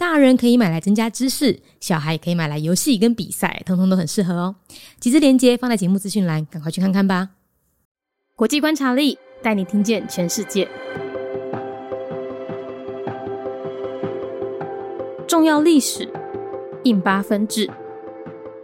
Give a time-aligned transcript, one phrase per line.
[0.00, 4.56] 大人可以买来增加知识，小孩也可以买来游戏跟比赛，通通都很适合哦。
[4.98, 7.28] 几支链接放在节目资讯栏，赶快去看看吧。
[8.34, 10.66] 国际观察力带你听见全世界。
[15.28, 16.10] 重要历史：
[16.84, 17.70] 印巴分治，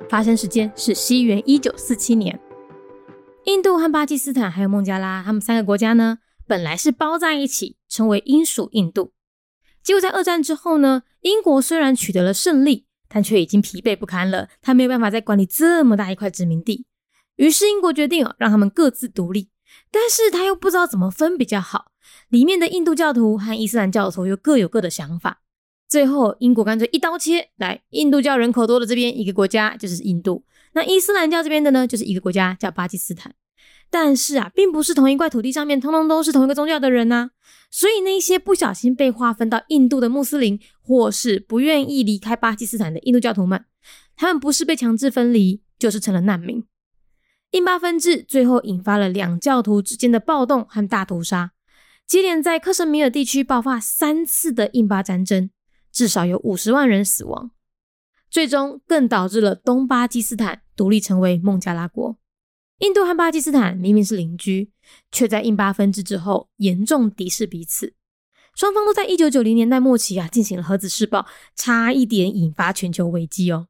[0.08, 2.40] 发生时间是西元一九四七年。
[3.44, 6.16] 印度和巴基斯坦还有孟加拉，他们三个国家呢，
[6.46, 9.12] 本来是包在一起，称为英属印度。
[9.82, 14.48] 结果在二战之后呢，英国虽然取得了胜利，但却已经疲惫不堪了。
[14.62, 16.86] 他没有办法再管理这么大一块殖民地，
[17.34, 19.48] 于是英国决定让他们各自独立。
[19.90, 21.86] 但是他又不知道怎么分比较好，
[22.28, 25.42] 里面的印度教徒和伊斯兰教徒又各有各的想法。
[25.88, 33.34] 最后，英国干脆一刀切，来印度教人口多的这边一个国家就是印度，那伊斯兰教这边的呢，就是一个国家叫巴基斯坦。
[33.90, 37.30] 但是啊，并不是同一块土地上面通通都是同一个宗教的人呐。
[37.70, 43.64] 所以那些不小心被划分到印度的穆斯林，或是不愿意离开巴基斯坦的印度教徒们，
[44.16, 46.64] 他们不是被强制分离，就是成了难民。
[47.52, 51.52] 印巴分治最后引发了两教徒之间的暴动和大屠杀，
[52.06, 55.50] 接连在克什米尔地区爆发三次的印巴战争，
[55.92, 57.50] 至少有五十万人死亡。
[58.28, 62.18] 最终更导致了东巴基斯坦独立成为孟加拉国。
[62.78, 64.70] 印度和巴基斯坦明明是邻居，
[65.10, 67.94] 却在印巴分治之后严重敌视彼此。
[68.54, 73.68] 双方都在一九九零年代末期啊进行了核子试爆，差一点引发全球危机哦。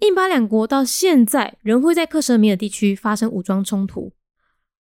[0.00, 4.12] 印巴两国到现在仍会在克什米尔地区发生武装冲突，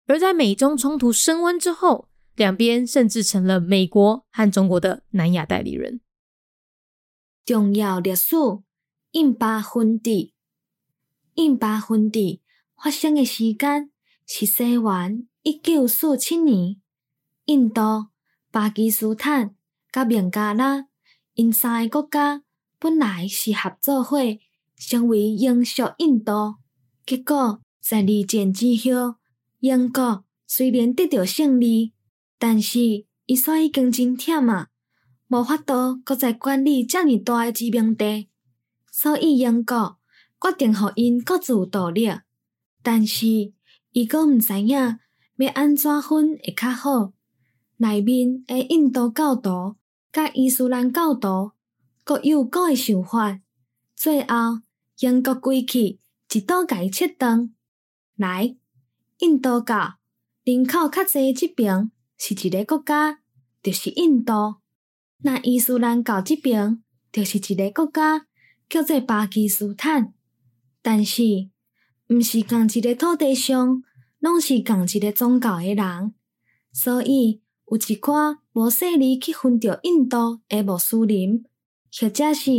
[0.08, 6.02] 而在美中冲突升温之后，两边甚至成了美国和中国的南亚代理人。
[7.45, 8.36] 重要历史：
[9.11, 10.32] 印巴分治，
[11.36, 12.41] 印巴分治。
[12.83, 13.92] 发生的时间
[14.25, 16.77] 是西元一九四七年，
[17.45, 18.08] 印度、
[18.49, 19.53] 巴基斯坦
[19.92, 20.87] 甲孟加拉
[21.36, 22.42] 因三个国家
[22.80, 24.17] 本来是合作伙，
[24.75, 26.55] 成为英属印度。
[27.05, 29.17] 结果在二战之后，
[29.59, 31.93] 英国虽然得到胜利，
[32.39, 32.80] 但是
[33.27, 34.69] 伊煞已经真忝啊，
[35.27, 38.27] 无法度搁再管理遮尔大诶殖民地，
[38.92, 39.99] 所以英国
[40.42, 42.09] 决定互因各自独立。
[42.81, 43.53] 但是，
[43.92, 47.14] 伊阁毋知影要安怎分会较好。
[47.77, 49.75] 内面诶印度教徒
[50.11, 51.52] 甲伊斯兰教徒
[52.03, 53.39] 各有各诶想法。
[53.95, 54.61] 最后，
[54.99, 55.99] 英国规气
[56.31, 57.53] 一刀甲伊切断。
[58.15, 58.55] 来，
[59.19, 59.95] 印度教
[60.43, 63.19] 人口较济即边是一个国家，
[63.63, 64.59] 就是印度；
[65.23, 68.27] 那伊斯兰教即边就是一个国家，
[68.69, 70.13] 叫做巴基斯坦。
[70.83, 71.23] 但是，
[72.11, 73.82] 毋是共一个土地上，
[74.20, 76.14] 拢是共一个宗教诶人，
[76.73, 81.45] 所以有一寡无势力去分着印度诶穆斯林，
[81.98, 82.52] 或者是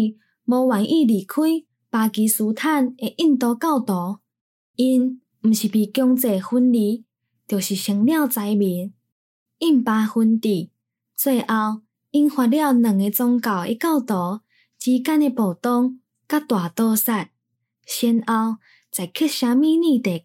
[0.46, 1.42] 无愿意离开
[1.90, 4.20] 巴基斯坦诶印度教徒，
[4.76, 7.04] 因毋是被经济分离，
[7.46, 8.94] 就是成了灾民。
[9.58, 10.70] 印巴分治
[11.14, 11.82] 最后
[12.12, 14.40] 引发了两个宗教诶教徒
[14.78, 17.28] 之间诶暴动甲大屠杀，
[17.84, 18.56] 先后。
[18.92, 20.24] 在克什米尼地区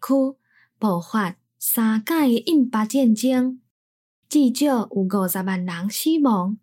[0.78, 3.62] 爆发三届印巴战争，
[4.28, 6.58] 至少有五十万人死亡，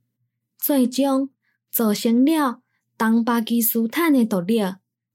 [0.60, 1.32] 最终
[1.72, 2.62] 造成了
[2.96, 4.62] 东巴基斯坦的独立，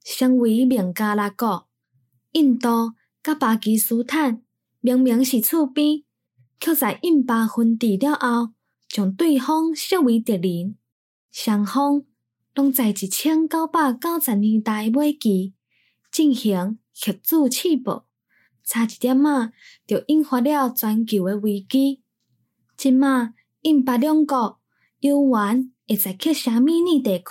[0.03, 1.69] 成为孟加拉国。
[2.33, 4.43] 印度甲巴基斯坦
[4.81, 6.03] 明明是厝边，
[6.59, 8.53] 却在印巴分治了后，
[8.89, 10.75] 将对方视为敌人。
[11.31, 12.03] 双方
[12.55, 15.55] 拢在一千九百九十年代末期
[16.11, 16.79] 进行。
[17.03, 18.05] 核子试爆，
[18.63, 19.53] 差一点仔
[19.87, 22.03] 就引发了全球的危机。
[22.77, 23.33] 即马
[23.63, 24.61] 印巴两国
[24.99, 27.25] 有缘会在克什米尼地区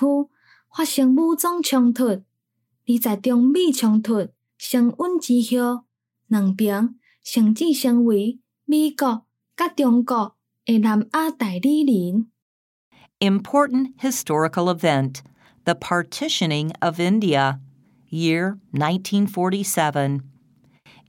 [0.76, 2.24] 发生武装冲突，
[2.88, 5.84] 而在中美冲突升温之后，
[6.28, 12.32] 两边甚至成为美国甲中国的南亚代理人。
[13.20, 15.18] Important historical event:
[15.66, 17.60] the partitioning of India.
[18.10, 20.24] Year 1947.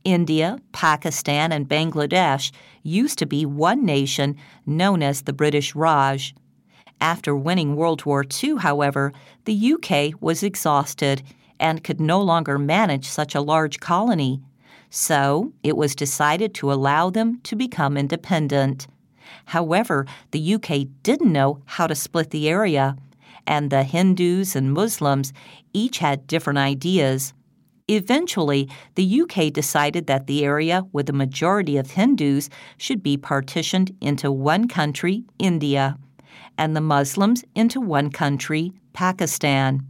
[0.04, 2.52] India, Pakistan, and Bangladesh
[2.82, 6.34] used to be one nation known as the British Raj.
[7.00, 9.12] After winning World War II, however,
[9.44, 11.22] the UK was exhausted
[11.58, 14.40] and could no longer manage such a large colony.
[14.88, 18.86] So it was decided to allow them to become independent.
[19.46, 22.96] However, the UK didn't know how to split the area,
[23.46, 25.32] and the Hindus and Muslims
[25.72, 27.32] each had different ideas.
[27.88, 32.48] Eventually, the UK decided that the area with a majority of Hindus
[32.78, 35.96] should be partitioned into one country, India,
[36.56, 39.84] and the Muslims into one country, Pakistan.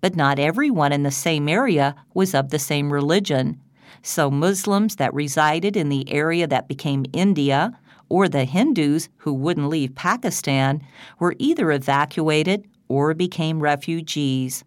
[0.00, 3.60] But not everyone in the same area was of the same religion.
[4.02, 7.76] So Muslims that resided in the area that became India,
[8.08, 10.82] or the Hindus who wouldn't leave Pakistan,
[11.18, 14.62] were either evacuated or became refugees.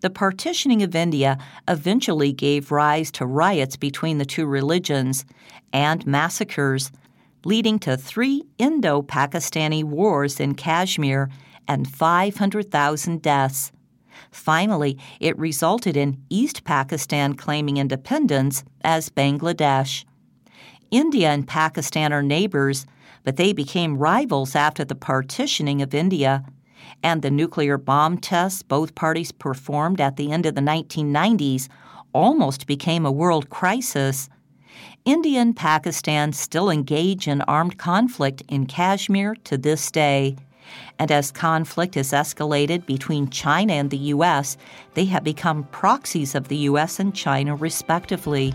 [0.00, 1.36] The partitioning of India
[1.68, 5.26] eventually gave rise to riots between the two religions
[5.72, 6.90] and massacres,
[7.44, 11.28] leading to three Indo Pakistani wars in Kashmir
[11.68, 13.70] and 500,000 deaths.
[14.30, 20.04] Finally, it resulted in East Pakistan claiming independence as Bangladesh.
[20.90, 22.86] India and Pakistan are neighbors,
[23.24, 26.44] but they became rivals after the partitioning of India
[27.02, 31.68] and the nuclear bomb tests both parties performed at the end of the 1990s
[32.12, 34.28] almost became a world crisis.
[35.04, 40.36] India and Pakistan still engage in armed conflict in Kashmir to this day.
[40.98, 44.56] And as conflict has escalated between China and the U.S.,
[44.94, 47.00] they have become proxies of the U.S.
[47.00, 48.54] and China, respectively.